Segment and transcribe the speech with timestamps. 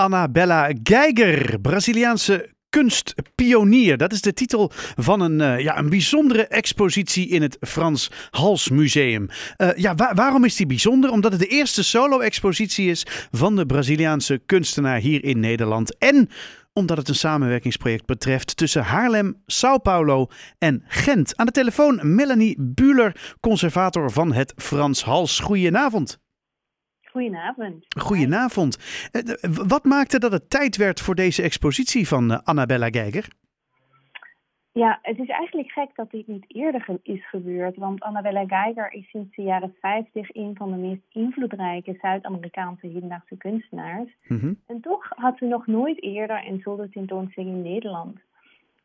[0.00, 3.96] Annabella Geiger, Braziliaanse kunstpionier.
[3.96, 8.68] Dat is de titel van een, uh, ja, een bijzondere expositie in het Frans Hals
[8.68, 9.28] Museum.
[9.58, 11.10] Uh, ja, wa waarom is die bijzonder?
[11.10, 15.98] Omdat het de eerste solo-expositie is van de Braziliaanse kunstenaar hier in Nederland.
[15.98, 16.28] En
[16.72, 20.26] omdat het een samenwerkingsproject betreft tussen Haarlem, Sao Paulo
[20.58, 21.36] en Gent.
[21.36, 25.38] Aan de telefoon Melanie Buhler, conservator van het Frans Hals.
[25.38, 26.18] Goedenavond.
[27.10, 27.86] Goedenavond.
[27.98, 28.78] Goedenavond.
[29.12, 33.28] Eh, wat maakte dat het tijd werd voor deze expositie van eh, Annabella Geiger?
[34.72, 37.76] Ja, het is eigenlijk gek dat dit niet eerder is gebeurd.
[37.76, 43.36] Want Annabella Geiger is sinds de jaren 50 een van de meest invloedrijke Zuid-Amerikaanse hedendaagse
[43.36, 44.16] kunstenaars.
[44.26, 44.52] Mhm.
[44.66, 48.18] En toch had ze nog nooit eerder een solo tentoonstelling in Nederland.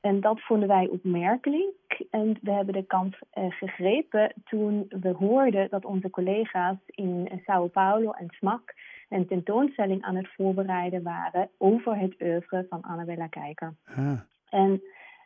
[0.00, 2.04] En dat vonden wij opmerkelijk.
[2.10, 7.66] En we hebben de kans uh, gegrepen toen we hoorden dat onze collega's in Sao
[7.66, 8.74] Paulo en SMAC
[9.08, 13.74] een tentoonstelling aan het voorbereiden waren over het oeuvre van Annabella Kijker.
[13.84, 14.20] Ah.
[14.48, 14.82] En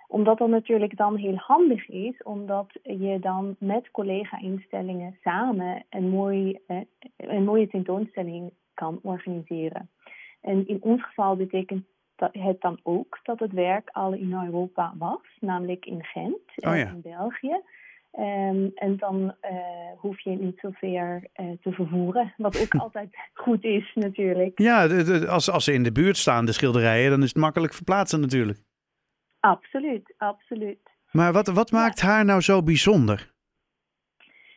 [0.09, 6.59] omdat dat natuurlijk dan heel handig is, omdat je dan met collega-instellingen samen een, mooi,
[6.67, 6.81] eh,
[7.17, 9.91] een mooie tentoonstelling kan organiseren.
[10.41, 11.85] En in ons geval betekent
[12.17, 17.01] het dan ook dat het werk al in Europa was, namelijk in Gent, oh in
[17.03, 17.61] België.
[18.19, 19.51] Um, en dan uh,
[19.97, 24.59] hoef je niet zover uh, te vervoeren, wat ook altijd goed is natuurlijk.
[24.59, 24.87] Ja,
[25.27, 28.59] als, als ze in de buurt staan, de schilderijen, dan is het makkelijk verplaatsen natuurlijk.
[29.41, 30.79] Absoluut, absoluut.
[31.11, 33.33] Maar wat, wat maakt haar nou zo bijzonder?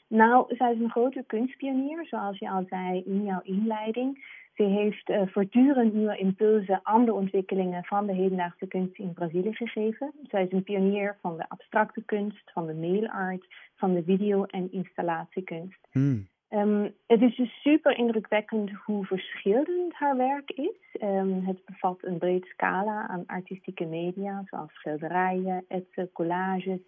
[0.07, 4.25] Nou, zij is een grote kunstpionier, zoals je al zei in jouw inleiding.
[4.57, 9.53] Ze heeft uh, voortdurend nieuwe impulsen aan de ontwikkelingen van de hedendaagse kunst in Brazilië
[9.53, 10.13] gegeven.
[10.23, 14.43] Zij is een pionier van de abstracte kunst, van de mail art, van de video-
[14.43, 15.87] en installatiekunst.
[15.91, 16.27] Hmm.
[16.49, 21.01] Um, het is dus super indrukwekkend hoe verschillend haar werk is.
[21.01, 26.79] Um, het bevat een breed scala aan artistieke media, zoals schilderijen, etsen, collages,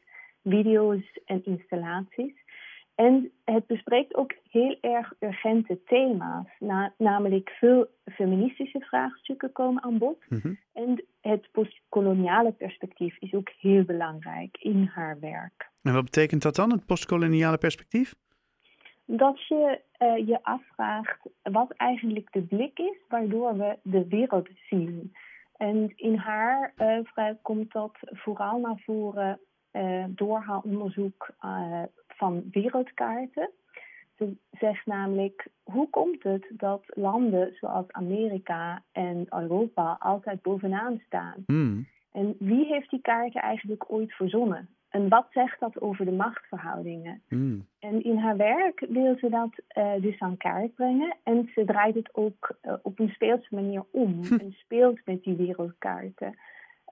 [0.43, 2.33] video's en installaties.
[3.05, 6.47] En het bespreekt ook heel erg urgente thema's,
[6.97, 10.25] namelijk veel feministische vraagstukken komen aan bod.
[10.29, 10.53] Mhm.
[10.73, 15.69] En het postkoloniale perspectief is ook heel belangrijk in haar werk.
[15.81, 18.15] En wat betekent dat dan, het postkoloniale perspectief?
[19.05, 25.13] Dat je uh, je afvraagt wat eigenlijk de blik is waardoor we de wereld zien.
[25.57, 29.39] En in haar uh, komt dat vooral naar voren
[29.73, 31.33] uh, door haar onderzoek
[32.07, 33.49] van wereldkaarten.
[34.17, 41.43] Ze zegt namelijk, hoe komt het dat landen zoals Amerika en Europa altijd bovenaan staan?
[41.45, 41.87] Hmm.
[42.11, 44.69] En wie heeft die kaarten eigenlijk ooit verzonnen?
[44.89, 47.21] En wat zegt dat over de machtsverhoudingen?
[47.27, 47.67] Hmm.
[47.79, 51.15] En in haar werk wil ze dat uh, dus aan kaart brengen.
[51.23, 54.23] En ze draait het ook uh, op een speelse manier om.
[54.23, 54.33] Hm.
[54.43, 56.37] En speelt met die wereldkaarten.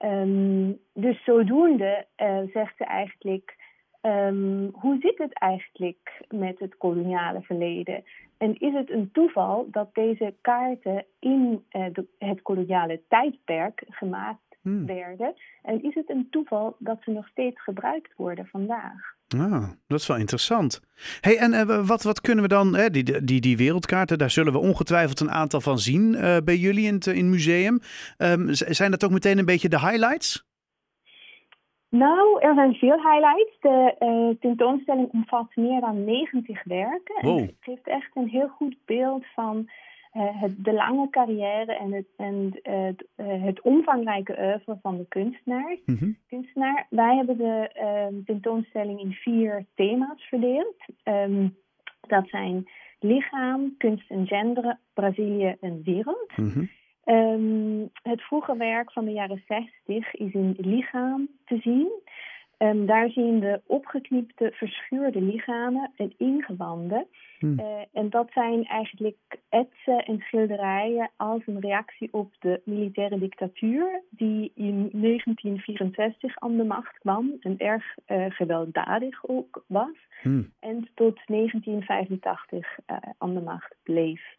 [0.04, 3.56] Um, dus zodoende uh, zegt ze eigenlijk
[4.02, 8.04] Um, hoe zit het eigenlijk met het koloniale verleden?
[8.36, 14.56] En is het een toeval dat deze kaarten in uh, de, het koloniale tijdperk gemaakt
[14.62, 14.86] hmm.
[14.86, 15.34] werden?
[15.62, 19.16] En is het een toeval dat ze nog steeds gebruikt worden vandaag?
[19.36, 20.80] Ah, dat is wel interessant.
[21.20, 24.52] Hey, en uh, wat, wat kunnen we dan, hè, die, die, die wereldkaarten, daar zullen
[24.52, 27.80] we ongetwijfeld een aantal van zien uh, bij jullie in het, in het museum.
[28.18, 30.46] Um, zijn dat ook meteen een beetje de highlights?
[31.90, 33.56] Nou, er zijn veel highlights.
[33.60, 37.16] De uh, tentoonstelling omvat meer dan 90 werken.
[37.20, 39.70] En het geeft echt een heel goed beeld van
[40.10, 42.60] het, de lange carrière en het, en,
[43.42, 45.76] het omvangrijke oeuvre van de kunstenaar.
[45.84, 46.86] Mm kunstenaar.
[46.90, 50.76] Wij hebben de ehm, tentoonstelling in vier thema's verdeeld.
[51.04, 51.56] Um,
[52.00, 52.68] dat zijn
[53.00, 56.36] lichaam, kunst en gender, Brazilië en wereld.
[56.36, 56.68] Mm
[57.08, 61.90] Um, het vroege werk van de jaren 60 is in lichaam te zien.
[62.58, 67.06] Um, daar zien we opgeknipte, verschuurde lichamen en ingewanden.
[67.38, 67.60] Hmm.
[67.60, 69.16] Uh, en dat zijn eigenlijk
[69.48, 76.64] etsen en schilderijen als een reactie op de militaire dictatuur die in 1964 aan de
[76.64, 79.96] macht kwam en erg uh, gewelddadig ook was.
[80.22, 80.52] Hmm.
[80.60, 84.36] En tot 1985 uh, aan de macht bleef.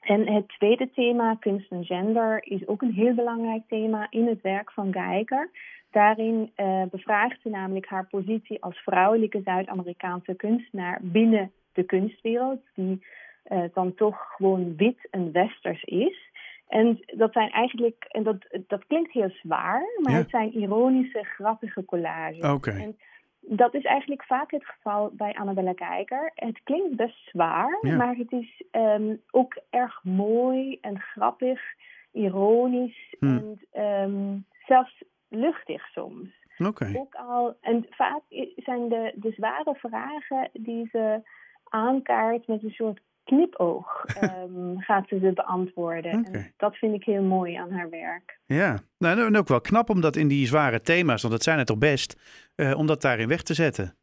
[0.00, 4.40] En het tweede thema, kunst en gender, is ook een heel belangrijk thema in het
[4.40, 5.50] werk van Geiger.
[5.90, 13.06] Daarin uh, bevraagt ze namelijk haar positie als vrouwelijke Zuid-Amerikaanse kunstenaar binnen de kunstwereld, die
[13.52, 16.30] uh, dan toch gewoon wit en westers is.
[16.68, 18.36] En dat zijn eigenlijk, en dat,
[18.66, 22.50] dat klinkt heel zwaar, maar het zijn ironische, grappige collages.
[22.50, 22.94] Okay
[23.48, 26.32] dat is eigenlijk vaak het geval bij Annabella Kijker.
[26.34, 31.60] Het klinkt best zwaar, maar het is um, ook erg mooi en grappig,
[32.12, 33.58] ironisch hmm.
[33.72, 36.28] en um, zelfs luchtig soms.
[36.58, 36.94] Okay.
[36.96, 38.22] Ook al, en vaak
[38.56, 41.20] zijn de, de zware vragen die ze
[41.68, 46.24] aankaart met een soort knipoog um, gaat ze ze beantwoorden.
[46.24, 48.38] En dat vind ik heel mooi aan haar werk.
[48.46, 51.58] Ja, nou, en ook wel knap om dat in die zware thema's, want dat zijn
[51.58, 52.20] het toch best,
[52.56, 53.96] uh, om dat daarin weg te zetten.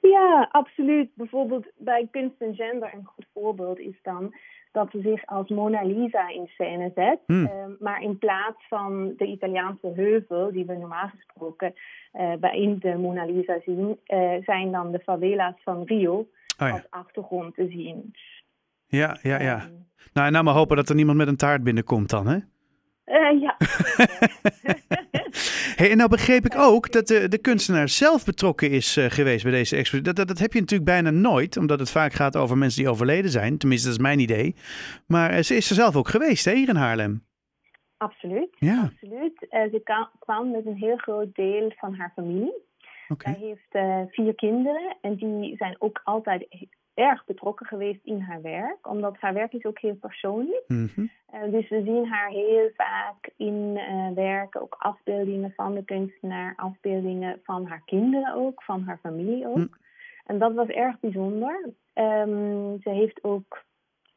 [0.00, 1.10] Ja, absoluut.
[1.14, 4.34] Bijvoorbeeld bij kunst en gender een goed voorbeeld is dan
[4.72, 7.18] dat ze zich als Mona Lisa in scène zet.
[7.26, 7.44] Hmm.
[7.44, 11.74] Uh, maar in plaats van de Italiaanse heuvel, die we normaal gesproken
[12.12, 16.28] uh, bij de Mona Lisa zien, uh, zijn dan de favela's van Rio
[16.58, 18.14] oh als achtergrond te zien.
[18.86, 19.64] Ja, ja, ja.
[19.64, 22.38] Um, nou, nou maar hopen dat er niemand met een taart binnenkomt dan, hè?
[23.06, 23.56] Uh, ja.
[25.80, 29.42] hey, en nou begreep ik ook dat de, de kunstenaar zelf betrokken is uh, geweest
[29.42, 30.06] bij deze expositie.
[30.06, 32.90] Dat, dat, dat, heb je natuurlijk bijna nooit, omdat het vaak gaat over mensen die
[32.90, 33.58] overleden zijn.
[33.58, 34.54] Tenminste, dat is mijn idee.
[35.06, 37.24] Maar uh, ze is er zelf ook geweest, hè, hier in Haarlem.
[37.96, 38.48] Absoluut.
[38.58, 38.82] Ja.
[38.82, 39.46] Absoluut.
[39.50, 42.52] ze kwam met een heel groot deel van haar familie.
[43.08, 43.34] Okay.
[43.34, 46.46] Zij heeft vier kinderen en die zijn ook altijd
[46.94, 50.64] erg betrokken geweest in haar werk, omdat haar werk is ook heel persoonlijk.
[50.66, 51.10] Mm -hmm.
[51.34, 56.52] uh, dus we zien haar heel vaak in uh, werken, ook afbeeldingen van de kunstenaar,
[56.56, 59.56] afbeeldingen van haar kinderen ook, van haar familie ook.
[59.56, 59.70] Mm.
[60.24, 61.68] En dat was erg bijzonder.
[61.94, 63.64] Um, ze heeft ook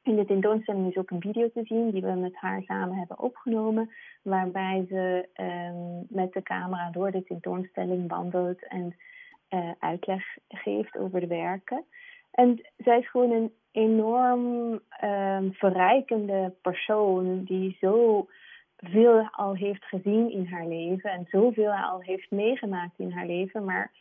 [0.03, 3.19] in de tentoonstelling is ook een video te zien die we met haar samen hebben
[3.19, 3.91] opgenomen,
[4.21, 8.95] waarbij ze um, met de camera door de tentoonstelling wandelt en
[9.49, 11.85] uh, uitleg geeft over de werken.
[12.33, 18.27] En zij is gewoon een enorm um, verrijkende persoon die zo
[18.77, 23.63] veel al heeft gezien in haar leven en zoveel al heeft meegemaakt in haar leven,
[23.63, 23.91] maar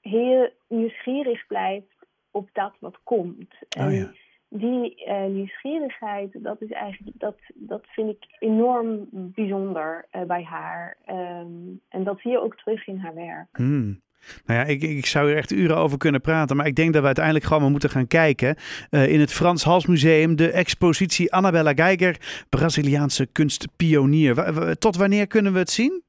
[0.00, 3.54] heel nieuwsgierig blijft op dat wat komt.
[3.78, 4.10] Oh, ja.
[4.48, 10.96] die uh, nieuwsgierigheid, dat is eigenlijk, dat, dat vind ik enorm bijzonder uh, bij haar.
[11.06, 13.56] Um, en dat zie je ook terug in haar werk.
[13.56, 14.00] Hmm.
[14.46, 16.56] Nou ja, ik, ik zou er echt uren over kunnen praten.
[16.56, 18.56] Maar ik denk dat we uiteindelijk gewoon maar moeten gaan kijken.
[18.90, 22.16] Uh, in het Frans Hals Museum de expositie Annabella Geiger,
[22.48, 24.76] Braziliaanse kunstpionier.
[24.78, 26.02] Tot wanneer kunnen we het zien?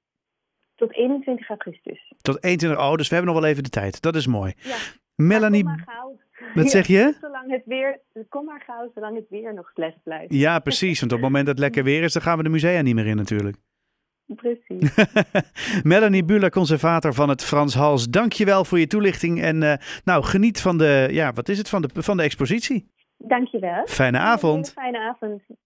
[0.76, 2.14] Tot 21 augustus.
[2.22, 4.02] Tot 21, oh, dus we hebben nog wel even de tijd.
[4.02, 4.54] Dat is mooi.
[4.58, 4.76] Ja.
[5.16, 5.64] Melanie.
[5.64, 6.20] Maar kom maar gauw.
[6.54, 7.14] Wat zeg je?
[7.22, 8.00] Zolang het weer,
[8.30, 10.34] kom maar gauw, zolang het weer nog slecht blijft.
[10.34, 11.00] Ja, precies.
[11.00, 12.96] Want op het moment dat het lekker weer is, dan gaan we de musea niet
[12.96, 13.58] meer in natuurlijk.
[14.36, 14.96] Precies.
[15.84, 18.10] Melanie Buller, conservator van het Frans Hals.
[18.10, 19.42] Dankjewel voor je toelichting.
[19.42, 19.74] En uh,
[20.04, 22.92] nou, geniet van de, ja, wat is het, van de, van de expositie.
[23.18, 23.88] Dankjewel.
[23.88, 24.72] Fijne avond.
[24.72, 25.42] Fijne avond.